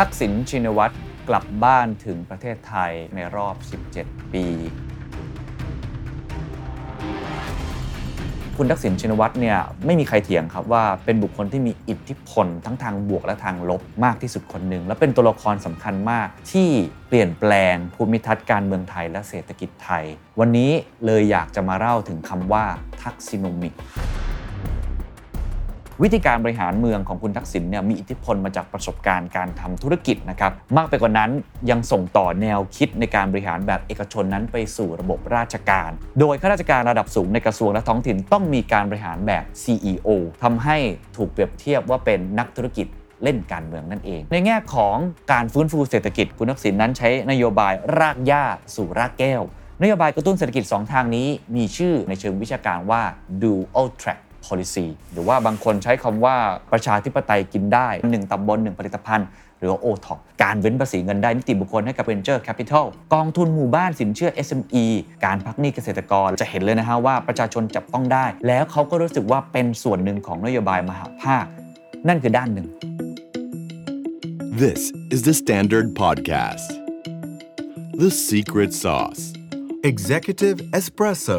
[0.00, 0.94] ทักษิณชินวัตร
[1.28, 3.54] กลับบ้านถึงประเทศไทยในรอบ
[3.94, 4.46] 17 ปี
[8.56, 16.68] คุณทักษิณชินวัตรเนี่ยไม่มีใครเถียงครับว่าเป็นบุคคลที่มีอิทธิพลทั้งทางบวกและทางลบมากที่สุดคนหนึ่ง และเป็นตัวละครสำคัญมากที่
[17.08, 20.04] เปลี่ยนแปลงภูมิทัศน์การเมืองไทยและเศรษฐกิจไทย
[20.40, 20.70] วันนี้
[21.06, 22.64] เลยอยากจะมาเล่าถึงคำว่า
[23.02, 23.74] ทักษิโนมิก
[26.02, 31.30] วิธีการบริหารเมืองของคุณทักษิณเนี่ยมีอิทธิพลมาจากประสบการณ์การทำธุรกิจนะครับมากไปกว่านั้น
[31.70, 35.90] ยังส่งต่อแนวคิดในการบริหารแบบเอกชนนั้นไปสู่ระบบราชการ
[36.20, 40.08] โดยข้าราชการระดับสูงในกระทรวงและท้องถิ่นต้องมีการบริหารแบบ CEO
[40.42, 40.76] ทำให้
[41.16, 42.86] ถูกเปรียบเทียบว่าเป็นนักธุรกิจ
[43.22, 44.96] เล่นการเมืองนั่นเอง ในแง่ของ
[45.32, 49.42] การฟื้นฟูเศรษฐกิจคุณทักษิณนั้นใช้นโยบายรากหญ้าสู่รากแก้ว
[49.82, 53.02] นโยบายกระตุ้นเศรษฐกิจ 2 ทางนี้มีชื่อในเชิงวิชาการว่า
[53.42, 56.36] dual track policy หรือว่าบางคนใช้คำว่า
[56.72, 64.84] ประชาธิปไตยกินได้ 1ตำบล 1 ผลิตภัณฑ์ หรือว่า o t o p การเว้นภาษีเงินได้นิติบุคคลให้กับ Venture Capital กองทุนหมู่บ้านสินเชื่อ SME
[65.24, 71.44] การพักหนี้เกษตรกรจะเห็นเลยนะฮะว่าประชาชนจับต้องได้ แล้วเขาก็รู้สึกว่าเป็นส่วนหนึ่งของนโยบายมหาภาค
[72.08, 72.68] นั่นคือด้านหนึ่ง
[74.64, 74.80] This
[75.14, 76.68] is the Standard Podcast.
[78.02, 79.22] The Secret Sauce.
[79.90, 81.38] Executive Espresso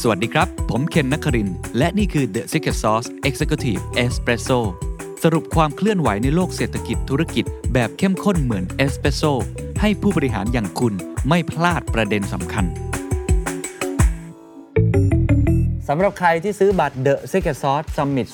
[0.00, 4.60] สวัสดีครับ ผมเคนนักคริน และนี่คือ The Secret Sauce Executive Espresso
[5.22, 9.22] สรุปความเคลื่อนไหวในโลกเศรษฐกิจธุรกิจ แบบเข้มข้นเหมือนเอสเปรสโซ
[9.80, 10.94] ให้ผู้บริหารอย่างคุณ
[11.28, 12.64] ไม่พลาดประเด็นสำคัญ
[15.88, 18.28] สำหรับใครที่ซื้อบัตร The Secret Sauce Summit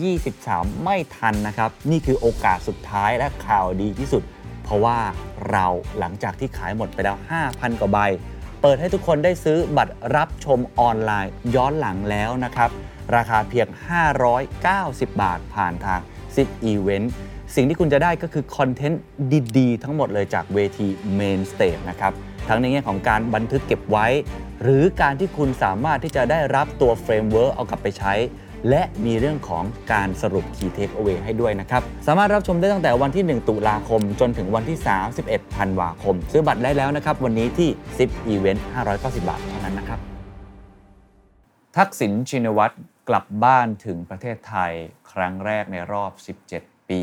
[0.00, 4.22] 2023 ไม่ทันนะครับ นี่คือโอกาสสุดท้ายและข่าวดีที่สุด
[4.64, 4.98] เพราะว่า
[5.50, 5.66] เรา
[5.98, 7.16] หลังจากที่ขายหมดไปแล้ว
[7.48, 7.98] 5,000 กว่าใบ
[8.62, 12.70] เปิดให้ทุกคนได้ซื้อบัตรรับชมออนไลน์ย้อนหลังแล้วนะครับ
[13.16, 13.66] ราคาเพียง
[14.44, 16.00] 590 บาทผ่านทาง
[16.34, 17.08] Zipevent
[17.54, 19.02] สิ่งที่คุณจะได้ก็คือ content
[19.58, 22.12] ดีๆ ทั้งหมดเลยจากเวที Main Stage นะครับ
[22.48, 24.06] ทั้งในแง่ของการบันทึกเก็บไว้
[24.62, 28.12] หรือการที่คุณสามารถที่จะได้รับตัว framework เอากลับไปใช้
[28.68, 34.78] และมีเรื่องของการสรุป Key Takeaway ให้ด้วยนะครับ สามารถรับชมได้ตั้งแต่วันที่ 1 ตุลาคม จนถึงวันที่
[35.16, 38.60] 31ธันวาคม ซื้อบัตรได้แล้วนะครับ วันนี้ที่ 10 Event
[38.94, 40.00] 590 บาทเท่านั้นนะครับ
[41.76, 42.74] ทักษิณชินวัตร
[43.08, 44.72] กลับบ้านถึงประเทศไทย
[45.12, 46.12] ครั้งแรกในรอบ
[46.52, 47.02] 17 ปี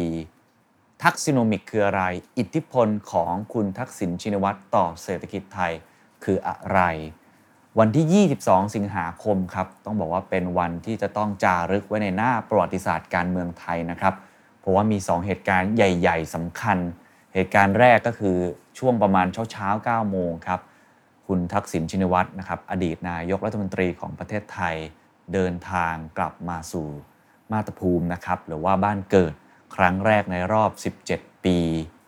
[1.04, 2.04] ทักซิโนมิกคืออะไร
[2.38, 5.74] อิทธิพลของคุณทักษิณชินวัตรต่อเศรษฐกิจไทย
[6.24, 6.80] คืออะไร
[7.82, 14.14] วันที่ 22 สิงหาคมครับ ต้องบอกว่าเป็นวันที่จะต้องจารึกไว้ในหน้าประวัติศาสตร์การเมืองไทยนะครับ
[14.60, 16.78] เพราะว่ามี 2 เหตุการณ์ใหญ่ ๆสำคัญ
[17.34, 18.38] เหตุการณ์แรกก็คือ
[18.80, 20.60] ช่วงประมาณเช้าๆ9โมงครับ
[21.28, 24.76] คุณทักษิณชินวัตรนะครับ อดีตนายกรัฐมนตรีของประเทศไทย
[25.34, 26.88] เดินทางกลับมาสู่
[27.52, 29.34] มาตภูมินะครับ หรือว่าบ้านเกิด
[29.76, 30.72] ครั้งแรกในรอบ
[31.10, 31.58] 17 ปี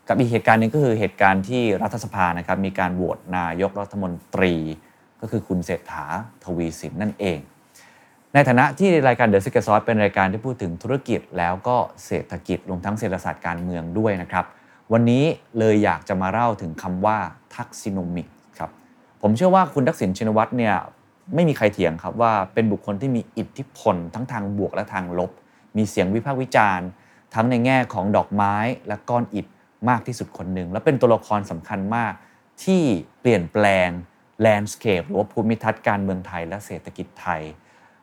[0.07, 4.55] กับอีกเหตุการณ์หนึ่งก็คือเหตุการณ์ที่รัฐสภานะครับมีการโหวตนายกรัฐมนตรี
[5.21, 6.05] ก็คือคุณเศรษฐา
[6.43, 7.39] ทวีสินนั่นเอง
[8.33, 14.45] ในฐานะที่รายการ The Secret Sauce เป็นรายการที่พูดถึงธุรกิจแล้วก็เศรษฐกิจรวมทั้งเศรษฐศาสตร์การเมืองด้วยนะครับ
[14.93, 15.23] วันนี้
[15.59, 17.17] เลยอยากจะมาเล่าถึงคำว่า
[17.55, 18.69] ทักซิโนมิกครับ
[19.21, 20.75] ผมเชื่อว่าคุณทักษิณชินวัตรเนี่ย
[21.35, 25.31] ไม่มีใครเถียงครับว่าเป็นบุคคลที่มีอิทธิพลทั้งทางบวกและทางลบ
[25.77, 26.87] มีเสียงวิพากษ์วิจารณ์
[27.33, 28.55] ทั้งในแง่ของดอกไม้
[28.87, 29.45] และก้อนอิฐ
[29.89, 32.13] มากที่สุดคนหนึ่งและเป็นตัวละครสำคัญมาก
[32.63, 32.83] ที่
[33.21, 33.89] เปลี่ยนแปลง
[34.41, 37.41] แลนด์สเคปหรือว่าภูมิทัศน์การเมืองไทยและเศรษฐกิจไทย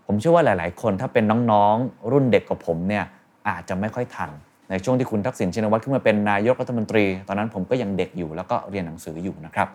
[0.06, 3.04] ผมเชื่อว่าหลาย ๆ คนถ้าเป็นน้อง ๆ รุ่นเด็กกว่าผมเนี่ย
[3.48, 4.30] อาจจะไม่ค่อยทัน
[4.70, 9.69] ในช่วงที่คุณทักษิณชินวัตรขึ้นมาเป็นนายกรัฐมนตรี ตอนนั้นผมก็ยังเด็กอยู่แล้วก็เรียนหนังสืออยู่นะครับ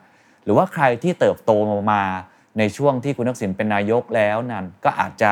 [0.44, 1.52] หรือว่าใครที่เติบโต
[1.92, 2.02] มา
[2.58, 5.32] ในช่วงที่คุณทักษิณเป็นนายกแล้วนั้นก็อาจจะ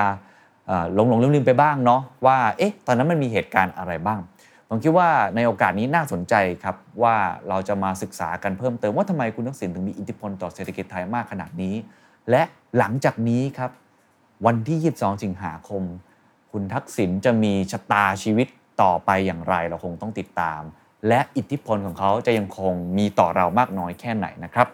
[0.93, 4.19] หลงหลงลืมลืมไปบ้างเนาะว่าเอ๊ะตอนนั้นมันมีเหตุการณ์อะไรบ้าง
[4.71, 7.15] ผมคิดว่าในโอกาสนี้น่าสนใจครับว่า
[7.49, 11.75] เราจะมาศึกษากันเพิ่มเติมว่าทำไมคุณทักษิณถึงมีอิทธิพลต่อเศรษฐกิจไทยมากขนาดนี้
[12.29, 12.41] และ
[12.77, 13.71] หลังจากนี้ครับ
[14.45, 15.83] วันที่ 22 สิงหาคม
[16.51, 18.47] คุณทักษิณจะมีชะตาชีวิต
[18.81, 20.61] ต่อไปอย่างไรเราคงต้องติดตาม
[21.07, 24.67] และอิทธิพลของเขาจะยังคงมีต่อเรามากน้อยแค่ไหนนะครับ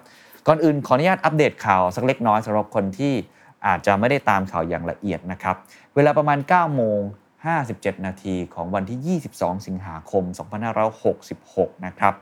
[0.48, 3.14] ก่อนอื่นขออนุญาตอัปเดตข่าวสักเล็กน้อยสำหรับคนที่
[3.66, 5.56] อาจจะไม่ได้ตามข่าวอย่างละเอียดนะครับ
[5.96, 7.00] เวลาประมาณ 9 โมง
[7.54, 10.24] 57 นาทีของวันที่ 22 สิงหาคม
[11.26, 12.14] 2566 นะครับ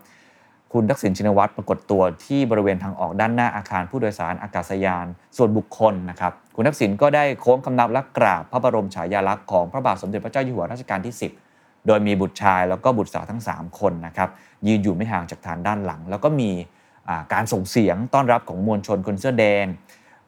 [0.73, 5.05] คุณทักษิณชินวัตรปรากฏตัวที่บริเวณทางออกด้านหน้าอาคารผู้โดยสารอากาศยาน
[5.37, 11.15] ส่วนบุคคลนะครับ คุณทักษิณก็ได้โค้งคำนับและกราบพระบรมฉายาลักษณ์ของพระบาทสมเด็จพระเจ้าอยู่หัวรัชกาลที่
[11.49, 14.29] 10 โดยมีบุตรชายแล้วก็บุตรสาวทั้ง 3 คนนะครับ
[14.67, 16.49] ยืนอยู่ไม่ห่างจากฐานด้านหลัง แล้วก็มี
[17.33, 19.65] การส่งเสียงต้อนรับของมวลชนคนเสื้อแดง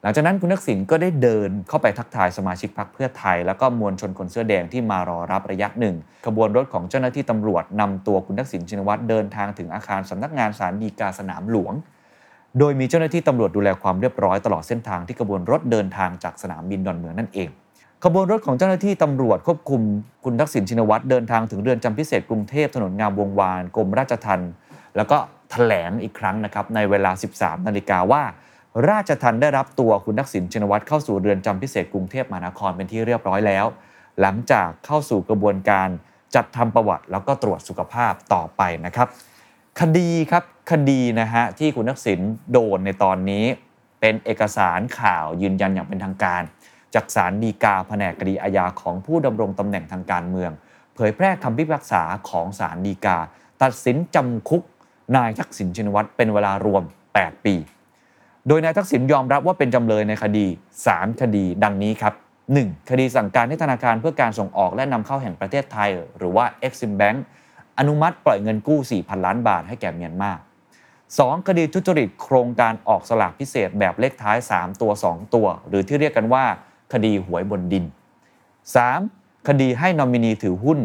[0.08, 11.74] ลังจากนั้นคุณทักษิณก็ได้เดินเข้าไปทักทายสมาชิกพรรคเพื่อไทย แล้วก็มวลชนคนเสื้อแดงที่มารอรับระยะหนึ่งขบวนรถของเจ้าหน้าที่ตำรวจนำตัวคุณทักษิณชินวัตรเดินทางถึงอาคารสำนักงานศาลฎีกาสนามหลวง
[12.58, 17.48] โดยมีเจ้าหน้าที่ตำรวจดูแลความเรียบร้อยตลอดเส้นทางที่ขบวนรถเดินทางจากสนามบินดอนเมืองนั่นเอง
[18.04, 19.80] ขบวนรถของเจ้าหน้าที่ตำรวจควบคุม
[20.24, 24.50] คุณทักษิณชินวัตรเดินทางถึงเรือนจำพิเศษกรุงเทพถนนงามวงวานกรมราชทัณฑ์
[24.96, 25.16] แล้วก็
[25.50, 28.22] แถลงอีกครั้งนะครับในเวลา 13 นาฬิกาว่า
[28.88, 33.66] ราชทัณฑ์ได้รับตัวคุณทักษิณชินวัตรเข้าสู่เรือนจำพิเศษกรุงเทพมหานครเป็นที่เรียบร้อยแล้ว
[34.20, 35.88] หลังจากเข้าสู่กระบวนการ
[36.34, 39.08] จัดทำประวัติแล้วก็ตรวจสุขภาพต่อไปนะครับ
[39.80, 42.20] คดีครับคดีนะฮะที่คุณทักษิณ
[42.52, 43.44] โดนในตอนนี้
[44.00, 46.42] เป็นเอกสารข่าวยืนยันอย่างเป็นทางการ
[46.94, 50.50] จากศาลฎีกาแผนกคดีอาญาของผู้ดำรงตำแหน่งทางการเมือง
[50.94, 53.18] เผยแพร่คำพิพากษาของศาลฎีกา
[53.62, 54.62] ตัดสินจำคุก
[55.16, 56.82] นายทักษิณชินวัตรเป็นเวลารวม
[57.14, 57.54] 8 ปี
[58.48, 60.46] โดยนายทักษิณยอมรับว่าเป็นจำเลยในคดี
[60.84, 62.14] 3 คดีดังนี้ครับ
[62.52, 62.90] 1.
[62.90, 67.18] คดีสั่งการให้ธนาคารเพื่อการส่งออกและนำเข้าแห่งประเทศไทย หรือว่า Exim Bank
[67.78, 70.32] อนุมัติปล่อยเงินกู้ 4,000 ล้านบาทให้แก่เมียนมา
[70.88, 71.48] 2.
[71.48, 76.44] คดีทุจริตโครงการออกสลากพิเศษแบบเลขท้าย 3 ตัว 2 ตัว หรือที่เรียกกันว่า
[76.92, 77.84] คดีหวยบนดิน
[78.66, 79.48] 3.
[79.48, 80.78] คดีให้นอมินีถือหุ้น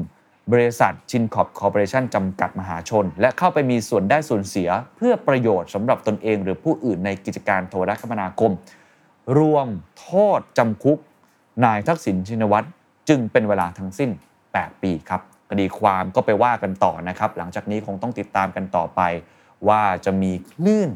[0.51, 8.51] บริษัทชินคอปคอร์ปอเรชั่นจำกัดมหาชน และเข้าไปมีส่วนได้ส่วนเสีย เพื่อประโยชน์สำหรับตนเอง หรือผู้อื่นในกิจการโทรคมนาคม
[9.37, 9.67] รวม
[9.99, 10.97] โทษจำคุก
[11.65, 12.67] นายทักษิณชินวัตร
[13.09, 14.09] จึงเป็นเวลาทั้งสิ้น
[14.47, 19.01] 8 ปีครับคดีความก็ไปว่ากันต่อนะครับ หลังจากนี้คงต้องติดตามกันต่อไป
[19.67, 20.89] ว่าจะมีคลื่น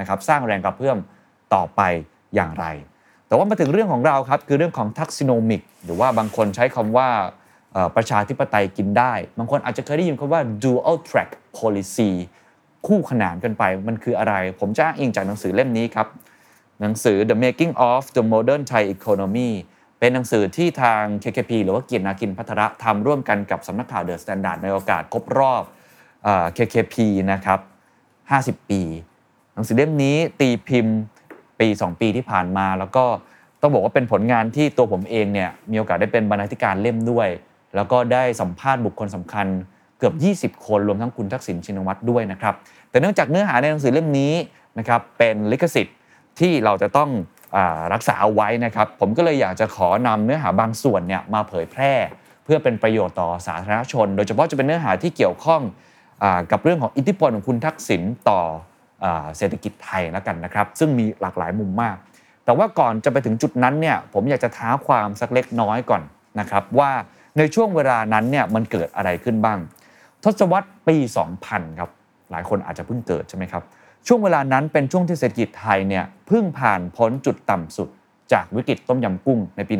[0.00, 0.98] นะครับสร้างแรงกระเพื่อม
[1.54, 1.80] ต่อไป
[2.34, 2.66] อย่างไร
[3.26, 7.08] แต่ว่ามาถึงเรื่องของเราครับคือเรื่องของทักซิโนมิก หรือว่าบางคนใช้คำว่า
[7.96, 12.10] ประชาธิปไตยกินได้ บางคนอาจจะเคยได้ยินคำว่า dual track policy
[12.86, 16.06] คู่ขนานกันไปมันคืออะไร ผมจะอ้างอิงจากหนังสือเล่มนี้ครับ
[16.80, 19.50] หนังสือ The Making of the Modern Thai Economy
[19.98, 25.62] เป็นหนังสือที่ทาง KKP หรือว่ากีตนาคินพัทระทำร่วมกันกับสำนักข่าว The Standard ในโอกาสครบรอบ
[26.26, 26.96] อ KKP
[27.32, 27.60] นะครับ
[28.60, 28.82] 50 ปี
[29.54, 30.96] หนังสือเล่มนี้ตีพิมพ์
[31.60, 33.04] ปี 2 ปีที่ผ่านมา แล้วก็
[33.60, 37.28] ต้องบอกว่าเป็นผลงานที่ตัวผมเองเนี่ยมีโอกาสได้เป็นบรรณาธิการเล่มด้วย
[37.74, 39.46] แล้วก็ได้สัมภาษณ์บุคคลสำคัญ
[39.98, 42.54] เกือบ 20 คนรวมทั้งคุณทักษิณชินวัตรด้วยนะครับ
[42.90, 44.34] แต่เนื่องจากเนื้อหาในหนังสือเล่มนี้
[44.78, 45.96] นะครับเป็นลิขสิทธิ์
[46.40, 47.10] ที่เราจะต้อง
[47.56, 47.58] อ
[47.92, 51.92] รักษาเอาไว้นะครับ ผมก็เลยอยากจะขอนำเนื้อหาบางส่วนเนี่ยมาเผยแพร่
[52.44, 55.62] เพื่อเป็นประโยชน์ต่อสาธารณชน โดยเฉพาะจะเป็นเนื้อหาที่เกี่ยวข้อง
[56.22, 58.40] อกับเรื่องของอิทธิพลของคุณทักษิณต่อ
[59.04, 59.06] อ
[59.36, 61.96] เศรษฐกิจไทยแล้วกันนะครับ ซึ่งมีหลากหลายมุมมาก
[62.44, 66.02] แต่ว่าก่อนจะไปถึงจุดนั้นเนี่ยผมอยากจะท้าความสักเล็กน้อยก่อน
[66.40, 66.90] นะครับว่า
[67.40, 69.58] ในช่วงเวลานั้นเนี่ยมันเกิดอะไรขึ้นบ้าง
[70.24, 70.96] ทศวรรษปี
[71.38, 71.90] 2000 ครับ
[72.30, 73.62] หลายคนอาจจะเพิ่งเกิดใช่ไหมครับ
[74.06, 77.88] ช่วงเวลานั้นเป็นช่วงที่เศรษฐกิจไทยเนี่ยเพิ่งผ่านพ้นจุดต่ำสุด
[78.32, 79.74] จากวิกฤตต้มยำกุ้งในปี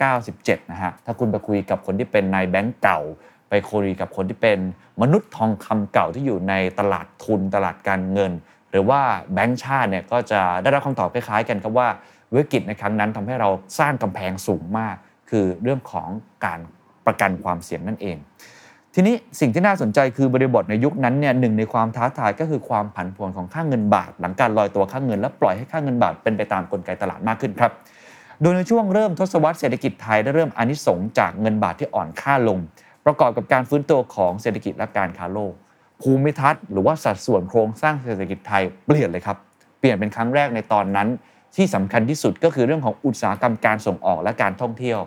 [0.00, 3.00] 1997 นะฮะถ้าคุณไปคุยกับคนที่เป็นนายแบงก์เก่า
[3.50, 4.58] ไปคุยกับคนที่เป็น
[5.02, 8.32] มนุษย์ทองคำเก่าที่อยู่ในตลาดทุนตลาดการเงิน
[8.70, 9.00] หรือว่า
[9.34, 11.88] แบงก์ชาติเนี่ยก็จะได้รับคำตอบคล้ายๆกันครับว่า
[12.34, 13.48] วิกฤตในครั้งนั้นทำให้เรา
[13.78, 14.96] สร้างกำแพงสูงมาก
[15.30, 16.08] คือเรื่องของ
[16.44, 16.60] การ
[17.06, 18.16] ประกันความเสี่ยงนั่นเอง
[18.94, 27.72] ทีนี้สิ่งที่น่าสนใจคือบริบทในยุคนั้นเนี่ยหนึ่งในความท้าทายก็คือความผันผวนของค่าเงินบาท หลังการลอยตัวค่าเงินและปล่อยให้ค่าเงินบาทเป็นไปตามกลไกตลาดมากขึ้นครับ
[28.40, 32.58] โดยในช่วงเริ่มทศวรรษเศรษฐกิจไทยได้เริ่มอนิสงจากเงินบาทที่อ่อนค่าลง
[33.04, 35.52] ประกอบกับการฟื้นตัวของเศรษฐกิจและการค้าโลก
[36.00, 39.36] ภูมิทัศน์หรือว่าสัดส่วนโครงสร้างเศรษฐกิจไทยเปลี่ยนเลยครับ
[39.78, 41.08] เปลี่ยนเป็นครั้งแรกในตอนนั้น
[41.56, 44.98] ที่สำคัญที่สุดก็คือเรื่องของอุตสาหกรรมการส่งออกและการท่องเที่ยว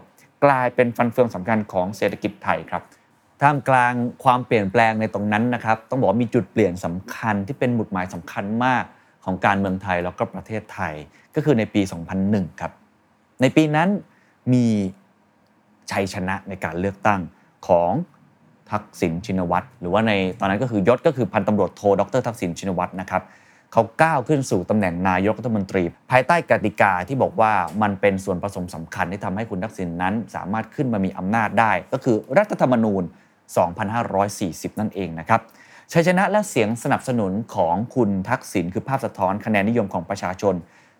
[0.45, 2.83] กลายเป็นฟันเฟืองสำคัญของเศรษฐกิจไทยครับ
[3.41, 8.83] ท่ามกลางความเปลี่ยนแปลงในตรงนั้นนะครับต้องบอกว่ามีจุดเปลี่ยนสำคัญที่เป็นหมุดหมายสำคัญมาก
[9.25, 10.93] ของการเมืองไทยแล้วก็ประเทศไทย
[11.35, 11.81] ก็คือในปี
[12.21, 12.71] 2001 ครับ
[13.41, 13.89] ในปีนั้น
[14.53, 14.65] มี
[15.91, 17.21] ชัยชนะในการเลือกตั้ง
[17.67, 17.91] ของ
[18.71, 23.21] ทักษิณชินวัตรหรือว่าในตอนนั้นก็คือยศก็คือพันตำรวจโทดรทักษิณชินวัตรนะครับ
[23.73, 33.03] เขาก้าวขึ้นสู่ตำแหน่งนายกรัฐมนตรี ภายใต้กติกาที่บอกว่ามันเป็นส่วนผสมสำคัญที่ทำให้คุณทักษิณนั้น สามารถขึ้นมามีอำนาจได้ ก็คือรัฐธรรมนูญ
[33.91, 35.41] 2540 นั่นเองนะครับ
[35.93, 40.55] ชัยชนะและเสียงสนับสนุนของคุณทักษิณคือภาพสะท้อนคะแนนนิยมของประชาชน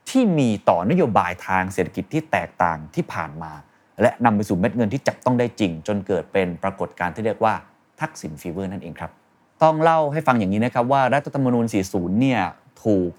[0.09, 3.53] ที่มีต่อนโยบายทางเศรษฐกิจที่แตกต่างที่ผ่านมา
[4.01, 7.53] และนำไปสู่เม็ดเงินที่จับต้องได้จริง จนเกิดเป็นปรากฏการณ์ที่เรียกว่า
[8.01, 9.11] ทักษิณฟีเวอร์นั่นเองครับ
[9.63, 12.41] ต้องเล่าให้ฟังอย่างนี้นะครับว่ารัฐธรรมนูญ 40 เนี่ย
[12.83, 13.09] ถูก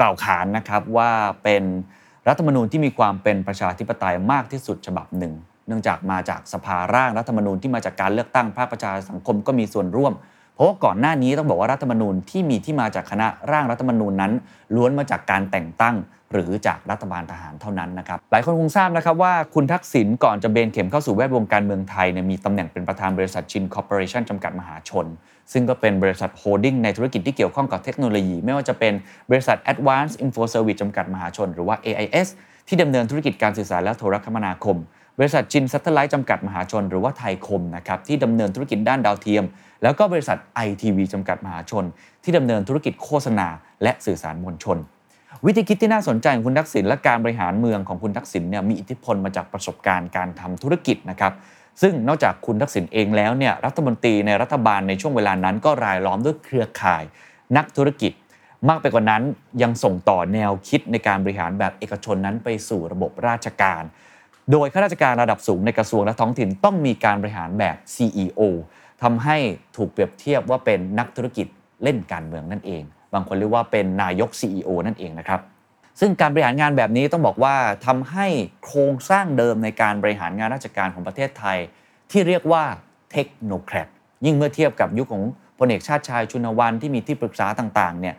[0.00, 1.10] กล่าวขานนะครับว่า
[1.44, 1.62] เป็น
[2.28, 5.32] รัฐธรรมนูญที่มีความเป็นประชาธิปไตยมากที่สุดฉบับหนึ่ง
[5.66, 10.12] เนื่องจากมาจากสภาร่างรัฐธรรมนูญที่มาจากการเลือกตั้งภาคประชาสังคมก็มีส่วนร่วม
[10.54, 14.32] เพราะว่าก่อนหน้านี้ต้องบอกว่ารัฐธรรมนูญที่มีที่มาจากคณะร่างรัฐธรรมนูญนั้น
[14.76, 15.96] ล้วนมาจากการแต่งตั้ง
[16.32, 25.06] หรือจากรัฐบาลทหารเท่านั้นนะครับหลายคนคงทราบนะครับว่าคุณทักษิณก่อนจะเบนเข็มเข้าสู่แวดวงการเมืองไทยเนี่ยมีตำแหน่งเป็นประธานบริษัทชินคอร์ปอเรชั่นจำกัดมหาชน
[25.52, 28.92] ซึ่งก็เป็นบริษัท holding ในธุรกิจที่เกี่ยวข้องกับเทคโนโลยี ไม่ว่าจะเป็น
[29.30, 32.28] บริษัท Advanced Info Service จำกัดมหาชน หรือว่า AIS
[32.68, 34.76] ที่ดำเนินธุรกิจการสื่อสารและโทรคมนาคม
[35.18, 39.44] บริษัทชินแซทเทลไลท์จำกัดมหาชน หรือว่าไทยคมนะครับที่ดำเนินธุรกิจด้านดาวเทียม
[39.82, 41.84] แล้วก็บริษัท ITV จำกัดมหาชน
[42.24, 43.48] ที่ดำเนินธุรกิจโฆษณา
[43.82, 44.78] และสื่อสารมวลชน
[45.46, 51.32] วิธีคิดที่น่าสนใจของคุณทักษิณและการบริหารเมืองของคุณทักษิณเนี่ยมีอิทธิพลมาจากประสบการณ์การทำธุรกิจนะครับ
[51.82, 57.02] ซึ่งนอกจากคุณทักษิณเองแล้วเนี่ยรัฐมนตรีในรัฐบาลในช่วงเวลานั้น ก็รายล้อมด้วยเครือข่าย
[57.56, 58.12] นักธุรกิจ
[58.68, 59.22] มากไปกว่านั้น
[59.62, 63.82] ยังส่งต่อแนวคิดในการบริหารแบบเอกชนนั้นไปสู่ระบบราชการ
[64.52, 68.40] โดยข้าราชการระดับสูงในกระทรวงและท้องถิ่นต้องมีการบริหารแบบ CEO
[69.02, 69.36] ทำให้
[69.76, 71.46] ถูกเปรียบเทียบว่าเป็นนักธุรกิจ
[71.82, 75.40] เล่นการเมืองนั่นเอง บางคนเรียกว่าเป็นนายก CEO นั่นเองนะครับ
[76.00, 78.26] ซึ่งการบริหารงานแบบนี้ต้องบอกว่าทำให้
[78.64, 81.58] โครงสร้างเดิมในการบริหารงานราชการของประเทศไทย
[82.10, 82.64] ที่เรียกว่า
[83.12, 83.88] เทคโนแครด
[84.24, 85.22] ยิ่งเมื่อเทียบกับยุคของ
[85.58, 88.14] พลเอกชาติชายชุนวันที่มีที่ปรึกษาต่างๆเนี่ย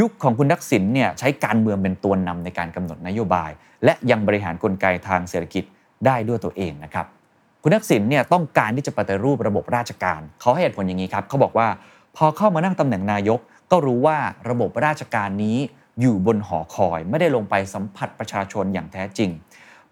[0.00, 3.50] ยุคของคุณทักษิณเนี่ยใช้การเมืองเป็นตัวนำในการกำหนดนโยบาย
[3.84, 5.64] และยังบริหารกลไกทางเศรษฐกิจ
[6.06, 7.06] ได้ด้วยตัวเองนะครับ
[7.62, 11.68] คุณทักษิณเนี่ยต้องการที่จะปฏิรูประบบราชการเขาให้เหตุผลอย่างนี้ครับเขาบอกว่า
[12.16, 13.40] พอเข้ามานั่งตำแหน่งนายก
[13.70, 14.18] ก็รู้ว่า
[14.48, 15.58] ระบบราชการนี้
[16.00, 19.30] อยู่บนหอคอย ไม่ได้ลงไปสัมผัสประชาชนอย่างแท้จริง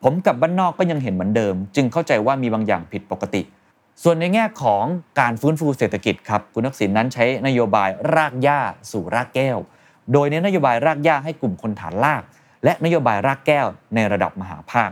[0.03, 3.43] ผมกับบ้านนอกก็ยังเห็นเหมือนเดิม จึงเข้าใจว่ามีบางอย่างผิดปกติ
[4.03, 4.85] ส่วนในแง่ของ
[5.21, 8.61] การฟื้นฟูเศรษฐกิจครับคุณทักษิณนั้นใช้นโยบายรากหญ้า
[8.91, 9.59] สู่รากแก้ว
[10.13, 12.23] โดยเน้นนโยบายรากหญ้าให้กลุ่มคนฐานลาก
[12.65, 14.91] และนโยบายรากแก้วในระดับมหาภาค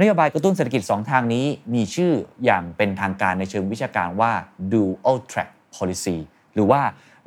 [0.00, 2.12] นโยบายกระตุ้นเศรษฐกิจ 2 ทางนี้มีชื่อ
[2.44, 4.32] อย่างเป็นทางการในเชิงวิชาการว่า
[4.72, 6.16] dual track policy
[6.54, 6.80] หรือว่า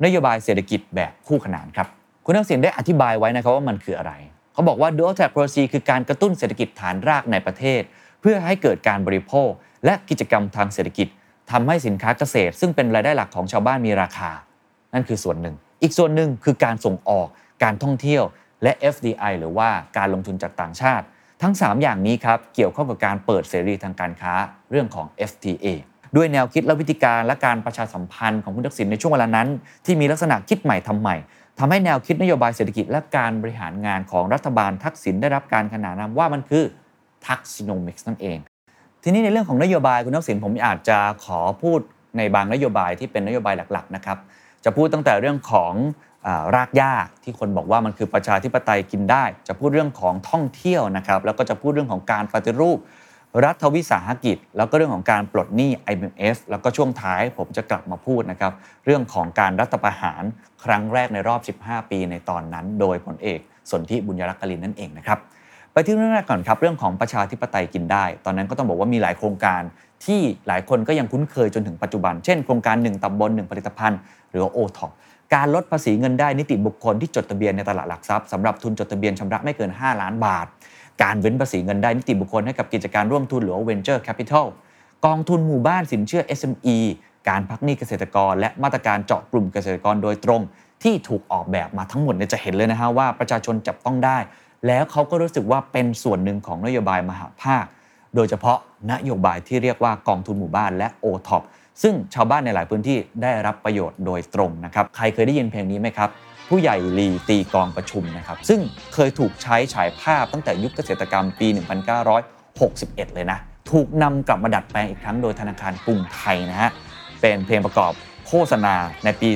[0.04, 1.88] นโยบายเศรษฐกิจแบบคู่ขนานครับ
[2.24, 4.12] คุณทักษิณได้อธิบายไว้นะครับว่ามันคืออะไร
[4.52, 7.80] เขาบอกว่า dual track policy คือการกระตุ้นเศรษฐกิจฐานรากในประเทศ
[8.20, 9.50] เพื่อให้เกิดการบริโภค
[9.84, 11.08] และกิจกรรมทางเศรษฐกิจ
[11.50, 14.30] ทำให้สินค้าเกษตร ซึ่งเป็นรายได้หลักของชาวบ้านมีราคา
[14.94, 17.28] นั่นคือส่วนหนึ่ง อีกส่วนหนึ่งคือการส่งออก
[17.62, 18.24] การท่องเที่ยว
[18.62, 21.04] และ FDI หรือว่าการลงทุนจากต่างชาติ
[21.42, 24.34] ทั้ง 3 อย่างนี้ครับเกี่ยวข้องกับการเปิดเสรีทางการค้า
[24.70, 25.66] เรื่องของ FTA
[26.16, 29.48] ด้วยแนวคิดและวิธีการและการประชาสัมพันธ์ของคุณทักษิณในช่วงเวลานั้น
[29.84, 31.16] ที่มีลักษณะคิดใหม่ทำใหม่
[31.58, 36.64] ทำให้แนวคิดนโยบายเศรษฐกิจและการบริหารงานของรัฐบาลทักษิณได้รับการขนานนามว่ามันคือ
[37.26, 38.38] Taxinomics นั่นเอง
[39.02, 41.80] ทีนี้ในเรื่องของนโยบายคุณทักษิณผมอาจจะขอพูด
[42.16, 44.18] ในบางนโยบายที่เป็นนโยบายหลักๆนะครับ
[44.64, 45.72] จะพูดตั้งแต่เรื่องของ
[46.56, 46.92] รากหญ้า
[47.22, 52.78] ที่คนบอกว่ามันคือประชาธิปไตยกินได้ จะพูดเรื่องของท่องเที่ยวนะครับแล้วก็จะพูดเรื่องของการปฏิรูป
[53.42, 58.52] รัฐวิสาหกิจ แล้วก็เรื่องของการปลดหนี้ IMF แล้วก็ช่วงท้ายผมจะกลับมาพูดนะครับ
[58.84, 60.22] เรื่องของการรัฐประหาร
[60.64, 65.18] ครั้งแรกในรอบ 15 ปีในตอนนั้น โดยพลเอกสนธิบุญยรักกลินนั่นเองนะครับ
[65.72, 69.62] ไปที่เรื่องแรกก่อนครับเรื่องของประชาธิปไตยกินได้ ตอนนั้นก็ต้องบอกว่ามีหลายโครงการ
[70.04, 73.98] ที่หลายคนก็ยังคุ้นเคยจนถึงปัจจุบัน เช่นโครงการ 1ตำบล1ผลิตภัณฑ์
[74.30, 74.90] หรือว่า o t o p
[75.34, 80.46] การลดภาษีเงินได้นิติบุคคลที่จดทะเบียนในตลาดหลักทรัพย์สำหรับทุนจดทะเบียนชำระไม่เกิน 5 ล้านบาท
[81.02, 84.46] การเว้นภาษีเงินได้นิติบุคคลให้กับกิจการร่วมทุนหรือว่า venture capital
[85.06, 86.76] กองทุนหมู่บ้านสินเชื่อ SME
[87.28, 90.40] การพักหนี้เกษตรกร และมาตรการเจาะกลุ่มเกษตรกรโดยตรง
[90.82, 94.18] ที่ถูกออกแบบมาทั้งหมดเนี่ยจะเห็นเลยนะฮะว่าประชาชนจับต้องได้
[94.66, 97.64] แล้วเขาก็รู้สึกว่าเป็นส่วนหนึ่งของนโยบายมหาภาค
[98.14, 98.58] โดยเฉพาะ
[98.92, 101.42] นโยบายที่เรียกว่ากองทุนหมู่บ้านและ o t o p
[101.82, 106.08] ซึ่งชาวบ้านในหลายพื้นที่ได้รับประโยชน์โดยตรงนะครับใครเคยได้ยินเพลงนี้ไหมครับ
[106.48, 108.60] ผู้ใหญ่ลีตีกองประชุมนะครับ ซึ่ง
[108.94, 111.46] เคยถูกใช้ฉายภาพตั้งแต่ยุคเกษตรกรรมปี
[112.32, 113.38] 1961 เลยนะ
[113.70, 116.70] ถูกนำกลับมาดัดแปลงอีกครั้งโดยธนาคารกรุงไทยนะฮะ
[117.20, 117.92] เป็นเพลงประกอบ
[118.26, 118.74] โฆษณา
[119.04, 119.30] ในปี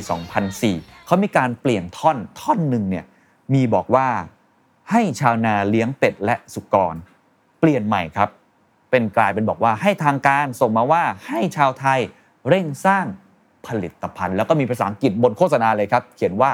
[0.50, 3.04] 2004 เขามีการเปลี่ยนท่อนท่อนหนึ่งเนี่ย
[3.54, 4.08] มีบอกว่า
[4.90, 6.94] ให้ชาวนาเลี้ยงเป็ดและสุกร
[7.60, 8.28] เปลี่ยนใหม่ครับ
[8.90, 12.00] เป็นกลายเป็นบอกว่าให้ทางการส่งมาว่าให้ชาวไทย
[12.48, 13.06] เร่งสร้าง
[13.66, 16.50] ผลิตภัณฑ์ แล้วก็มีภาษาอังกฤษบนโฆษณาเลยครับ เขียนว่า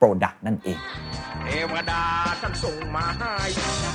[0.00, 0.78] Product นั่นเอง
[1.44, 2.02] เทวดา
[2.40, 3.34] ท่านส่งมาให้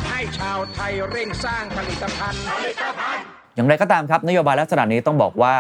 [0.10, 2.44] ให้ชาวไทยเร่งสร้างผลิตภัณฑ์
[3.56, 5.54] อย่างไรก็ตามครับนโยบายลักษณะนี้ต้องบอกว่า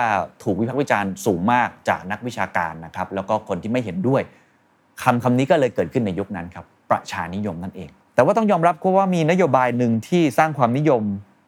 [0.43, 4.21] ถูกวิพากษ์วิจารณ์สูงมากจากนักวิชาการนะครับแล้วก็คนที่ไม่เห็นด้วย
[5.03, 11.03] คำคำนี้ก็เลยเกิดขึ้นในยุคนั้นครับประชานิยมนั่นเอง แต่ว่าต้องยอมรับว่ามีนโยบายหนึ่งที่สร้างความนิยม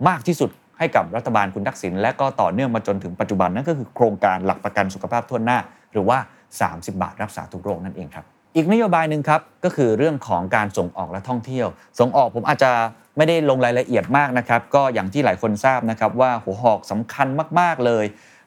[0.07, 5.57] มากที่สุดให้กับรัฐบาลคุณทักษิณและก็ต่อเนื่องมาจนถึงปัจจุบันนั่นก็คือโครงการหลักประกันสุขภาพทั่วหน้า
[5.91, 6.17] หรือว่า
[6.59, 8.25] 30 บาทรักษาทุกโรคนั่นเองครับ
[8.55, 11.67] อีกนโยบายหนึ่งครับก็คือเรื่องของการส่งออกและท่องเที่ยว
[11.99, 12.71] ส่งออกผมอาจจะ
[13.17, 17.27] ไม่ได้ลงรายละเอียดมากนะครับ ก็อย่างที่หลายคนทราบนะครับว่าหัวหอกสำคัญ
[17.59, 18.05] มาก ๆ เลย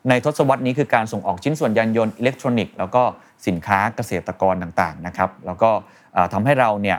[0.08, 3.02] ในทศวรรษนี้คือการส่งออกชิ้นส่วนยานยนต์อิเล็กทรอนิกส์แล้วก็
[3.46, 5.70] สินค้าเกษตรกรต่างๆนะครับแล้วก็
[6.12, 6.98] เอ่อทำให้เราเนี่ย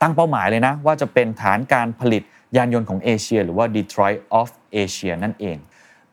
[0.00, 2.22] ตั้งเป้าหมายเลยนะว่าจะเป็นฐานการผลิต
[2.56, 4.48] ยานยนต์ของเอเชีย หรือว่า Detroit of
[4.82, 5.56] Asia นั่นเอง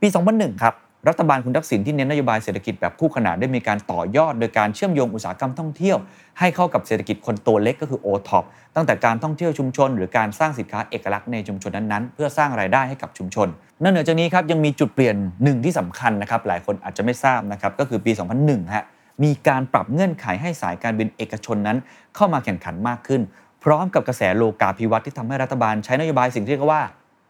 [0.01, 0.75] ปี 2001 ครับ
[1.07, 5.97] รัฐบาลคุณทักษิณที่เน้นนโยบายเศรษฐกิจแบบคู่ขนานได้มีการต่อยอด โดยการเชื่อมโยงอุตสาหกรรมท่องเที่ยว
[6.39, 8.43] ให้เข้ากับเศรษฐกิจคนตัวเล็กก็คือ o t o p
[8.75, 13.47] ตั้งแต่การท่องเที่ยวชุมชน หรือการสร้างสินค้าเอกลักษณ์ในชุมชนนั้นๆ เพื่อสร้างรายได้ให้กับชุมชน
[13.81, 18.85] นอกเหนือจากนี้ครับยังมีจุดเปลี่ยนหนึ่งที่สำคัญนะครับหลายคนอาจจะไม่ทราบนะครับก็คือปี 2001ฮะ
[19.23, 21.77] มีการปรับเงื่อนไขให้สายการบินเอกชนนั้น
[22.15, 23.21] เข้ามาแข่งขันมากขึ้น
[23.63, 26.83] พร้อมกับกระแสโลกาภิวัตน์ที่ทำให้รัฐบาลใช้นโยบายสิ่งที่เรียกว่า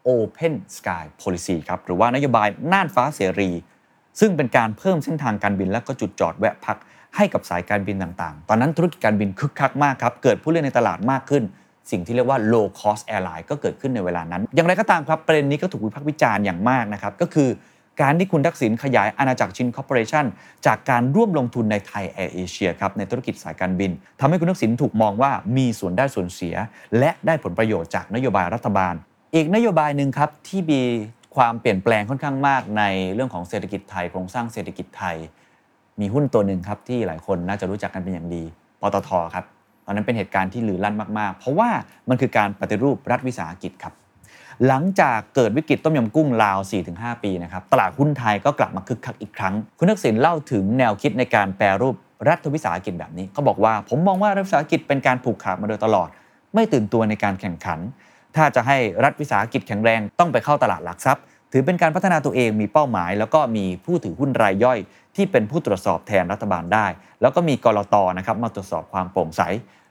[0.08, 3.50] Open Sky Policy ครับหรือว่านโยบายน่านฟ้าเสรี
[4.20, 6.76] ซึ่งเป็นการเพิ่มเส้นทางการบินและก็จุดจอดแวะพัก
[7.16, 11.42] ให้กับสายการบินต่างๆ ตอนนั้นธุรกิจการบินคึกคักมากครับ เกิดผู้เล่นในตลาดมากขึ้น
[11.90, 17.48] สิ่งที่เรียกว่า low cost airline ก็เกิดขึ้นในเวลานั้น อย่างไรก็ตามครับ ประเด็นนี้ก็ถูกวิพากษ์วิจารณ์อย่างมากนะครับ ก็คือ
[18.02, 20.24] การที่คุณทักษิณขยายอาณาจักรชินคอร์ปอเรชั่น
[20.66, 23.90] จากการร่วมลงทุนในไทยแอร์เอเชียครับในธุรกิจสายการบิน
[24.20, 26.54] ทำให้คุณทักษิณถูกมองว่ามีส่วนได้ส่วนเสีย
[26.98, 28.94] และได้ผลประโยชน์จากนโยบายรัฐบาล
[29.34, 30.82] อีกนโยบายหนึ่งครับที่มี
[31.36, 32.82] ความเปลี่ยนแปลงค่อนข้างมากใน
[33.14, 35.16] เรื่องของเศรษฐกิจไทยโครงสร้างเศรษฐกิจไทย
[36.00, 38.42] มีหุ้นตัวหนึ่งครับที่หลายคนน่าจะรู้จักกันเป็นอย่างดี
[38.80, 39.44] ปตทครับ
[39.86, 41.70] ตอนนั้นเป็นเหตุการณ์ที่ลือลั่นมากๆ เพราะว่า
[42.08, 43.94] มันคือการปฏิรูปรัฐวิสาหกิจครับ
[44.66, 46.58] หลังจากเกิดวิกฤตต้มยำกุ้งลาว
[46.90, 51.94] 4-5 ปีนะครับตลาดหุ้นไทยก็กลับมาคึกคักอีกครั้ง คุณทักษิณเล่าถึงแนวคิดในการแปรรูป
[52.28, 56.08] รัฐวิสาหกิจแบบนี้เขาบอกว่า ผมมองว่ารัฐวิสาหกิจเป็นการผูกขาดมาโดยตลอด
[56.54, 57.80] ไม่ตื่นตัวในการแข่งขัน
[58.36, 61.22] ถ้าจะให้รัฐวิสาหกิจแข็งแรงต้องไปเข้าตลาดหลักทรัพย์
[61.52, 64.78] ถือเป็นการพัฒนาตัวเองมีเป้าหมาย แล้วก็มีผู้ถือหุ้นรายย่อย
[65.16, 66.86] ที่เป็นผู้ตรวจสอบแทนรัฐบาลได้
[67.20, 69.42] แล้วก็มีกรอตนะครับมาตรวจสอบความโปร่งใส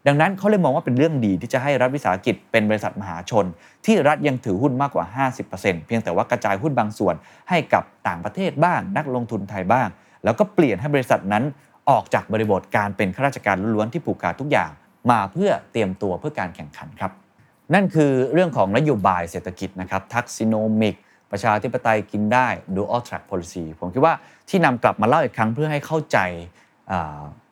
[0.08, 3.46] ดังนั้นเขาเลยมองว่าเป็นเรื่องดีที่จะให้รัฐวิสาหกิจเป็นบริษัทมหาชน
[3.86, 5.06] ที่รัฐยังถือหุ้นมากกว่า
[5.46, 7.16] 50%เพียงแต่ว่ากระจายหุ้นบางส่วน
[7.50, 9.88] ให้กับต่างประเทศบ้าง นักลงทุนไทยบ้าง
[10.24, 11.44] แล้วก็เปลี่ยนให้บริษัทนั้น
[11.90, 14.72] ออกจากบริบทการเป็นข้าราชการล้วนๆที่ผูกขาดทุกอย่าง
[15.12, 17.12] มาเพื่อเตรียมตัวเพื่อการแข่งขันครับ
[17.74, 20.96] นั่นคือเรื่องของนโยบายเศรษฐกิจนะครับทักซิโนมิก
[21.32, 24.14] ประชาธิปไตยกินได้ dual track policy ผมคิดว่า
[24.50, 26.18] ที่นำกลับมาเล่าอีกครั้งเพื่อให้เข้าใจ
[26.92, 26.94] อ,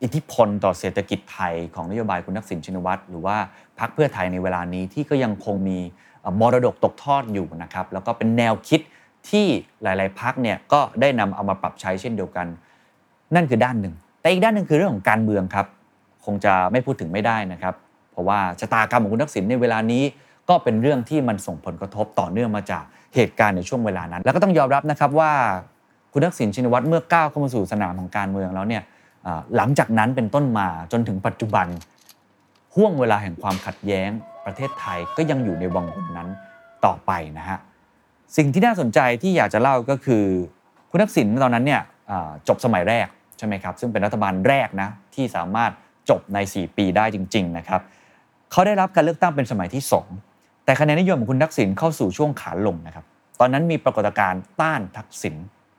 [0.03, 3.37] อิทธิพลต่อเศรษฐกิจไทยของนโยบายคุณทักษิณชินวัตรหรือว่า
[3.79, 5.79] พรรคเพื่อไทยในเวลานี้ที่ก็ยังคงมี
[6.39, 8.81] มรดกตกทอดอยู่นะครับแล้วก็เป็นแนวคิด
[9.29, 9.45] ที่
[9.83, 12.47] หลาย ๆพักเนี่ยก็ได้นำเอามาปรับใช้เช่นเดียวกัน
[13.35, 15.67] นั่นคือด้านหนึ่ง แต่อีกด้านหนึ่งคือเรื่องของการเมืองครับ
[16.25, 17.73] คงจะไม่พูดถึงไม่ได้นะครับ
[18.17, 20.03] ราะว่าชะตากรรมของคุณทักษิณในเวลานี้
[20.49, 22.83] ก็เป็นเรื่องที่มันส่งผลกระทบต่อเนื่องมาจาก
[23.15, 25.31] เหตุการณ์ในช่วงเวลานั้น แล้วก็ต้องยอมรับนะครับว่า
[26.13, 28.83] คุณทักษิณชินวัตรเมื่อก้าวเข้ามาสู่สนามของการเมืองแล้วเนี่ย
[29.55, 31.67] หลังจากนั้นเป็นต้นมาจนถึงปัจจุบัน
[32.75, 34.09] ห่วงเวลาแห่งความขัดแย้ง
[34.45, 36.29] ประเทศไทยก็ยังอยู่ในวังวนนั้น
[36.85, 37.57] ต่อไปนะฮะ
[38.37, 40.23] สิ่งที่น่าสนใจที่อยากจะเล่าก็คือ
[40.89, 41.81] คุณทักษิณตอนนั้นเนี่ย
[42.47, 45.71] จบสมัยแรกใช่ไหมครับซึ่งเป็นรัฐบาลแรกนะที่สามารถ
[46.09, 47.81] จบใน 4 ปีได้จริง ๆ นะครับ
[48.51, 49.83] เขาได้รับการเลือกตั้งเป็นสมัยที่
[50.23, 53.05] 2 แต่คะแนนนิยมของคุณทักษิณเข้าสู่ช่วงขาลงนะครับ
[53.39, 55.35] ตอนนั้นมีปรากฏการณ์ต้านทักษิณ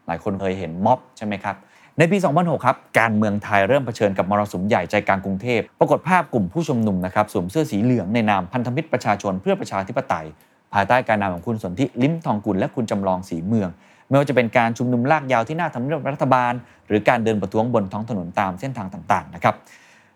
[0.07, 1.57] หลายคนเคยเห็นม็อบใช่ไหมครับ
[1.99, 10.27] ในปี 2006 ครับ การเมืองไทยเริ่มเผชิญกับมรสุมใหญ่ใจกลางกรุงเทพ ปรากฏภาพกลุ่มผู้ชุมนุมนะครับสวมเสื้อสีเหลืองในนามพันธมิตรประชาชนเพื่อประชาธิปไตย
[10.73, 13.69] ภายใต้การนำของคุณสนธิลิ้มทองกุลและคุณจำลองสีเมือง
[14.09, 16.53] ไม่ว่าจะเป็นการชุมนุมลากยาวที่หน้าทำเนียบรัฐบาล
[16.87, 19.55] หรือการเดินประท้วงบนท้องถนนตามเส้นทางต่างๆนะครับ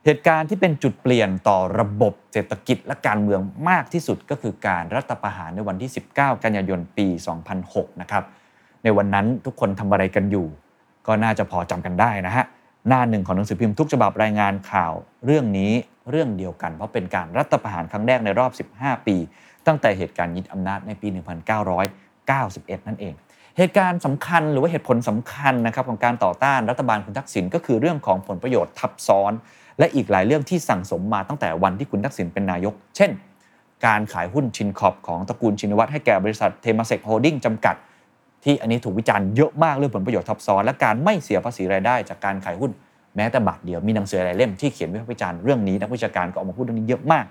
[0.07, 7.07] เหตุการณ์ที่เป็นจุดเปลี่ยนต่อระบบเศรษฐกิจและการเมืองมากที่สุดก็คือการรัฐประหารในวันที่ 19 กันยายนปี
[7.55, 8.25] 2006 นะครับ
[8.85, 10.47] ในวันนั้นทุกคนทำอะไรกันอยู่
[11.07, 12.45] ก็น่าจะพอจำกันได้นะฮะ
[12.89, 14.93] หน้าหนึ่งของหนังสือพิมพ์ทุกฉบับรายงานข่าว
[15.27, 15.73] เรื่องนี้
[16.11, 19.17] เรื่องเดียวกัน เพราะเป็นการรัฐประหารครั้งแรกในรอบ 15 ปี
[19.67, 21.09] ตั้งแต่เหตุการณ์ยึดอำนาจในปี
[21.59, 23.15] 1991 นั่นเอง
[23.59, 29.33] เหตุการณ์สำคัญหรือว่าเหตุผลสำคัญนะครับของการต่อต้านรัฐบาลคุณทักษิณก็คือเรื่องของผลประโยชน์ทับซ้อน
[29.79, 33.11] และอีกหลายเรื่องที่สั่งสมมาตั้งแต่วันที่คุณทักษิณเป็นนายก เช่น
[33.87, 37.77] การขายหุ้นชินคอร์ปของตระกูลชินวัตรให้แก่บริษัทเทมาเซกโฮลดิ้งจำกัด
[38.45, 42.71] ที่อันนี้ถูกวิจารณ์เยอะมากเรื่องผลประโยชน์ทับซ้อน และการไม่เสียภาษีรายได้จากการขายหุ้น
[43.17, 47.25] แม้แต่บาทเดียวมีหนังสือหลายเล่มที่เขียนวิพากษ์วิจารณ์เรื่องนี้นักวิชาการก็ออกมาพูดเรื่องนี้เยอะมาก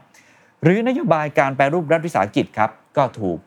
[0.63, 3.37] หรือนโยบายการแปรรูปรัฐวิสาหกิจครับก็ถูก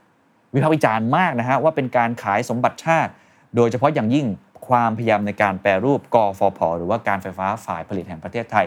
[0.54, 3.12] วิพากษ์วิจารณ์มากนะฮะว่าเป็นการขายสมบัติชาติ
[3.56, 4.26] โดยเฉพาะอย่างยิ่ง
[4.68, 8.66] ความพยายามในการแปรรูปกฟผหรือว่าการไฟฟ้าฝ่ายผลิตแห่งประเทศไทย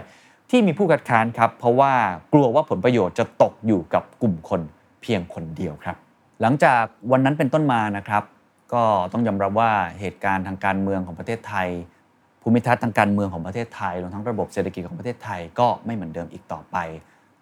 [0.50, 1.94] ที่มีผู้คัดค้านครับ เพราะว่า
[2.34, 4.62] กลัวว่าผลประโยชน์จะตกอยู่กับกลุ่มคน
[5.02, 5.98] เพียงคนเดียวครับ
[6.42, 8.24] หลังจากวันนั้นเป็นต้นมานะครับ
[8.74, 11.68] ก็ต้องยอมรับว่าเหตุการณ์ทางการเมืองของประเทศไทย
[12.42, 16.78] ภูมิทัศน์ทางการเมืองของประเทศไทยรวมทั้งระบบเศรษฐกิจของประเทศไทยก็ไม่เหมือนเดิมอีกต่อไป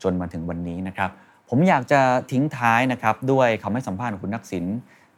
[0.04, 1.10] จนมาถึงวันนี้นะครับ
[1.50, 4.66] ผมอยากจะทิ้งท้ายนะครับด้วยคำให้สัมภาษณ์ของคุณนักสิน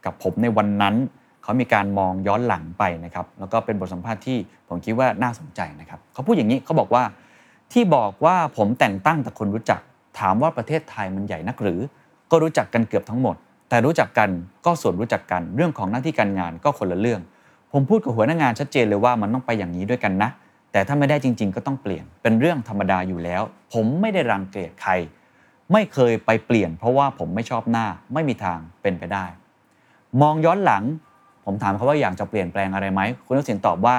[0.04, 0.94] กับผมในวันนั้น
[1.48, 7.02] เขามีการมองย้อนหลังไปนะครับแล้วก็เป็นบทสัมภาษณ์ที่ผมคิดว่าน่าสนใจนะครับเขาพูดอย่างนี้เขาบอกว่า
[7.72, 9.80] ที่บอกว่าผมแต่งตั้งแต่คนรู้จัก
[10.18, 11.80] ถามว่าประเทศไทยมันใหญ่นักหรือ
[12.30, 13.36] ก็รู้จักกันเกือบทั้งหมด
[13.68, 14.30] แต่รู้จักกัน
[14.66, 17.20] ก็ส่วนรู้จักกันเรื่องของหน้าที่การงานก็คนละเรื่อง
[17.72, 20.30] ผมพูดกับหัวหน้างานชัดเจนเลยว่ามันต้องไปอย่างนี้ด้วยกันนะ
[20.72, 24.92] แต่ถ้าไม่ได้จริง ๆ ก็ต้องเปลี่ยนเป็นเรื่องธรรมดาอยู่แล้ว ผมไม่ได้รังเกียจใคร
[25.72, 29.24] ไม่เคยไปเปลี่ยน เพราะว่าผมไม่ชอบหน้าไม่มีทางเป็นไปได้
[30.22, 30.84] มองย้อนหลัง
[31.50, 33.98] ผมถามเขาว่าอยากจะเปลี่ยนแปลงอะไรไหมคุณทักษิณตอบว่า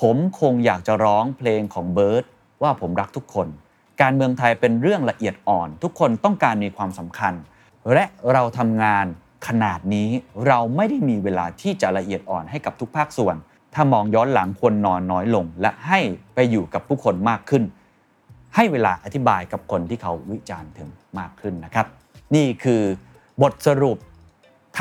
[0.00, 2.24] ผมคงอยากจะร้องเพลงของเบิร์ด
[2.62, 3.48] ว่าผมรักทุกคน
[4.00, 7.34] การเมืองไทยเป็นเรื่องละเอียดอ่อน ทุกคนต้องการมีความสำคัญ
[7.92, 9.06] และเราทำงาน
[9.46, 10.08] ขนาดนี้
[10.46, 13.36] เราไม่ได้มีเวลาที่จะละเอียดอ่อนให้กับทุกภาคส่วน
[13.74, 16.00] ถ้ามองย้อนหลังควรนอนน้อยลง และให้
[16.34, 17.62] ไปอยู่กับผู้คนมากขึ้น
[18.54, 21.86] ให้เวลาอธิบายกับคนที่เขาวิจารณ์ถึงมากขึ้นนะครับ
[22.34, 22.82] นี่คือ
[23.42, 23.98] บทสรุป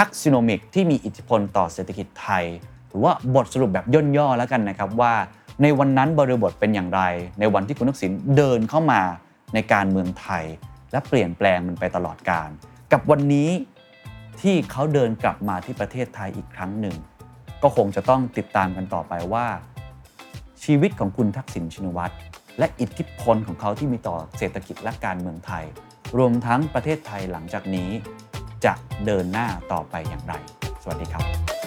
[0.03, 2.45] ทักซิโนมิกที่มีอิทธิพลต่อเศรษฐกิจไทย
[2.89, 5.13] หรือว่าบทสรุปแบบย่นย่อแล้วกันนะครับว่า
[5.61, 7.01] ในวันนั้นบริบทเป็นอย่างไร
[7.39, 9.01] ในวันที่คุณทักษิณเดินเข้ามา
[9.53, 10.45] ในการเมืองไทย
[10.91, 12.49] และเปลี่ยนแปลงมันไปตลอดการ
[12.91, 13.49] กับวันนี้
[14.41, 16.95] ที่เขาเดินกลับมาที่ประเทศไทยอีกครั้งหนึ่ง
[17.63, 19.47] ก็คงจะต้องติดตามกันต่อไปว่า
[20.63, 22.13] ชีวิตของคุณทักษิณชินวัตร
[22.59, 25.65] และอิทธิพลของเขาที่มีต่อเศรษฐกิจและการเมืองไทย
[26.17, 27.89] รวมทั้งประเทศไทยหลังจากนี้
[28.65, 28.73] จะ
[29.05, 30.33] เดินหน้าต่อไปอย่างไร
[30.83, 31.58] สวัสดีครับ